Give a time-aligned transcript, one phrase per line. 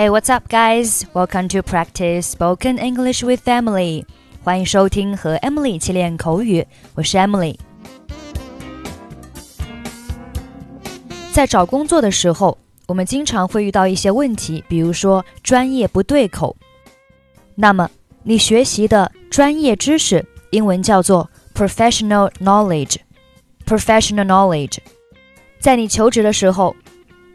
[0.00, 1.04] Hey, what's up, guys?
[1.12, 4.06] Welcome to practice spoken English with Emily.
[4.42, 7.58] 欢迎收听和 Emily 一起练口语，我是 Emily。
[11.34, 16.56] 在找工作的时候，我们经常会遇到一些问题，比如说专业不对口。
[17.54, 17.90] 那么，
[18.22, 22.96] 你学习的专业知识，英文叫做 professional knowledge。
[23.66, 24.78] professional knowledge，
[25.58, 26.74] 在你求职的时候，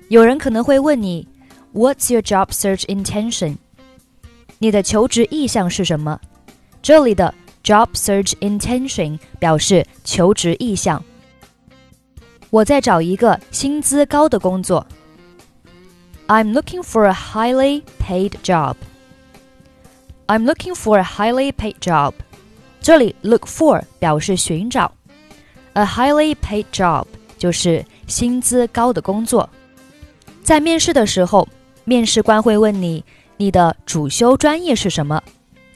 [0.10, 1.28] 有人可能会问你。
[1.75, 3.57] What's your job search intention？
[4.59, 6.21] 你的求职意向是什么？
[6.83, 11.03] 这里的 job search intention 表示求职意向。
[12.51, 14.87] 我在找一个薪资高的工作。
[16.27, 18.75] I'm looking for a highly paid job.
[20.27, 22.15] I'm looking for a highly paid job.
[22.81, 24.93] 这里 look for 表示寻找，
[25.75, 27.07] a highly paid job
[27.39, 29.49] 就是薪资高的工作。
[30.43, 31.49] 在面试的时候。
[31.88, 33.06] 面试官会问你，
[33.38, 35.22] 你的主修专业是什么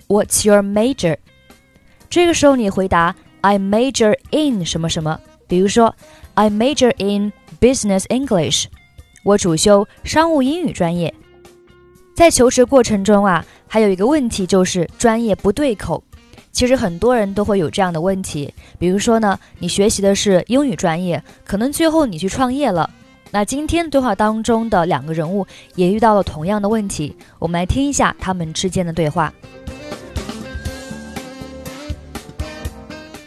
[0.08, 1.18] ？What's your major？
[2.10, 5.20] 这个时候你回答 I major in 什么什么。
[5.48, 5.96] 比如说
[6.34, 8.66] ，I major in business English。
[9.24, 11.14] 我主修商务英语专业。
[12.16, 16.04] 在求职过程中啊，还有一个问题就是专业不对口。
[16.52, 18.52] 其实很多人都会有这样的问题。
[18.80, 22.90] 比如说呢，你学习的是英语专业，可能最后你去创业了。
[23.32, 29.32] 那今天对话当中的两个人物也遇到了同样的问题，我们来听一下他们之间的对话。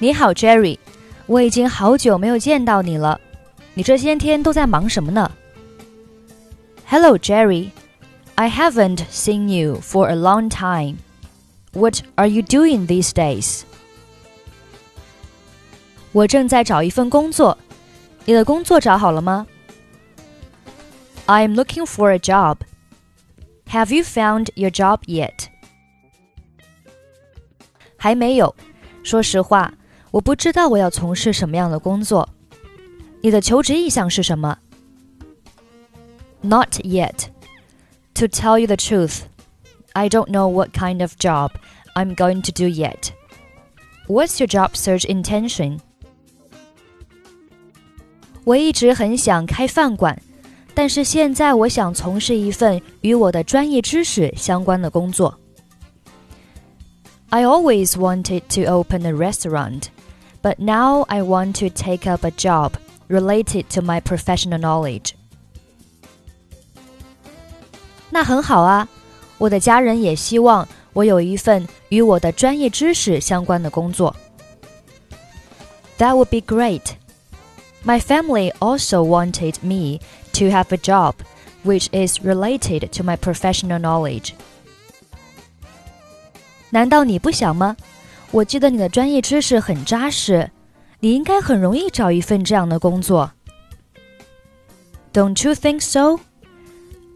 [0.01, 0.79] 你好，Jerry，
[1.27, 3.21] 我已经好久没有见到你了，
[3.75, 5.31] 你这些天都在忙什么呢
[6.89, 7.71] ？Hello, Jerry,
[8.35, 10.97] I haven't seen you for a long time.
[11.73, 13.61] What are you doing these days?
[16.11, 17.57] 我正在找一份工作，
[18.25, 19.47] 你的工作找好了吗
[21.32, 22.60] ？I'm looking for a job.
[23.70, 25.48] Have you found your job yet?
[27.98, 28.56] 还没有。
[29.04, 29.74] 说实话，
[30.12, 32.30] 我不知道我要从事什么样的工作。
[33.22, 34.58] 你的求职意向是什么？
[36.42, 37.28] Not yet.
[38.16, 39.24] To tell you the truth,
[39.94, 41.52] I don't know what kind of job
[41.96, 43.12] I'm going to do yet.
[44.08, 45.80] What's your job search intention?
[48.46, 50.22] 我一直很想开饭馆。
[50.74, 55.40] 但是现在我想从事一份与我的专业知识相关的工作。
[57.30, 59.86] I always wanted to open a restaurant,
[60.42, 62.74] but now I want to take up a job
[63.10, 65.12] related to my professional knowledge.
[68.10, 68.88] 那很好啊，
[69.38, 74.16] 我的家人也希望我有一份与我的专业知识相关的工作。
[75.98, 76.96] That would be great.
[77.84, 80.00] My family also wanted me
[80.42, 81.14] to have a job
[81.64, 84.34] which is related to my professional knowledge.
[86.70, 87.78] 难道你不想吗？
[88.32, 90.52] 我记得你的专业知识很扎实，
[91.00, 93.32] 你应该很容易找一份这样的工作。
[95.14, 96.20] Don't you think so?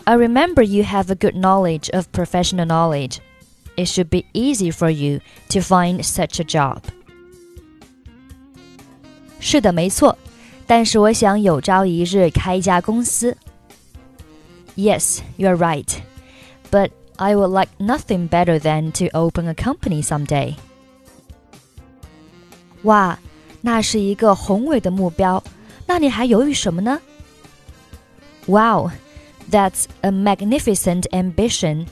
[0.06, 3.18] I remember you have a good knowledge of professional knowledge.
[3.76, 6.82] It should be easy for you to find such a job.
[9.40, 10.18] 是的，没错。
[10.66, 13.36] 但是我想有朝一日开一家公司。
[14.76, 15.88] Yes, you're right,
[16.72, 20.56] but I would like nothing better than to open a company someday.
[22.84, 23.20] 哇，
[23.62, 25.44] 那是一个宏伟的目标，
[25.86, 27.00] 那你还犹豫什么呢？
[28.48, 28.92] Wow,
[29.52, 31.86] that's a magnificent ambition.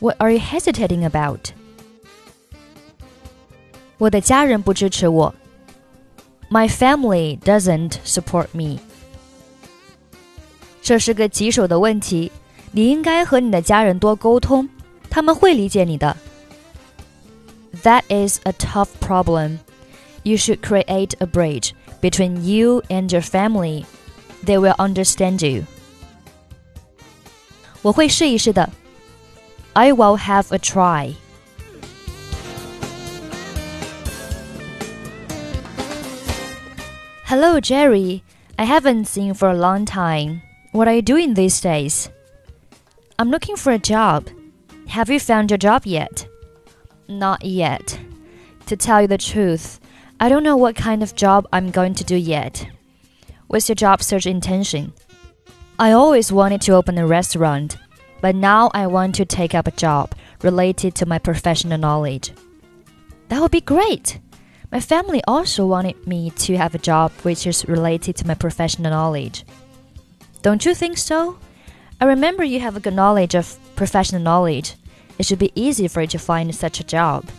[0.00, 1.50] What are you hesitating about?
[3.98, 5.34] 我的家人不支持我。
[6.50, 8.78] my family doesn't support me.
[10.82, 12.30] 这是个棘手的问题，
[12.72, 14.68] 你应该和你的家人多沟通，
[15.10, 16.16] 他们会理解你的。
[17.82, 19.58] That is a tough problem.
[20.22, 23.84] You should create a bridge between you and your family.
[24.44, 25.64] They will understand you.
[27.82, 28.70] 我会试一试的。
[29.72, 31.14] I will have a try.
[37.31, 38.25] Hello, Jerry.
[38.59, 40.41] I haven't seen you for a long time.
[40.73, 42.09] What are you doing these days?
[43.17, 44.27] I'm looking for a job.
[44.89, 46.27] Have you found your job yet?
[47.07, 47.97] Not yet.
[48.65, 49.79] To tell you the truth,
[50.19, 52.67] I don't know what kind of job I'm going to do yet.
[53.47, 54.91] What's your job search intention?
[55.79, 57.77] I always wanted to open a restaurant,
[58.19, 62.33] but now I want to take up a job related to my professional knowledge.
[63.29, 64.19] That would be great!
[64.71, 68.91] My family also wanted me to have a job which is related to my professional
[68.91, 69.43] knowledge.
[70.41, 71.37] Don't you think so?
[71.99, 74.75] I remember you have a good knowledge of professional knowledge,
[75.19, 77.29] it should be easy for you to find such a job.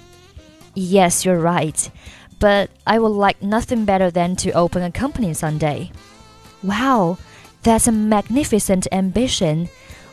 [0.74, 1.90] Yes, you're right.
[2.38, 5.90] But I would like nothing better than to open a company someday.
[6.62, 7.18] Wow,
[7.62, 9.68] that's a magnificent ambition.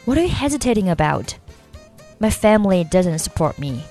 [0.05, 1.37] What are you hesitating about?
[2.19, 3.83] My family doesn't support me.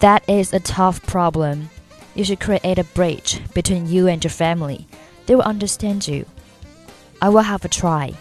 [0.00, 1.70] That is a tough problem.
[2.17, 4.85] You should create a bridge between you and your family.
[5.25, 6.25] They will understand you.
[7.19, 8.13] I will have a try.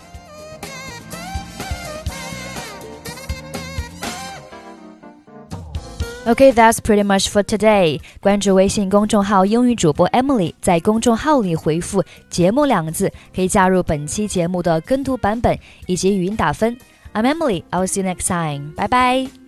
[6.25, 8.01] Okay, that's pretty much for today.
[8.21, 16.79] 关注微信公众号“英语主播 Emily”，在公众号里回复“节目”两个字，可以加入本期节目的跟读版本以及语音打分。
[17.13, 17.65] I'm Emily.
[17.73, 18.73] I'll see you next time.
[18.77, 19.46] Bye bye.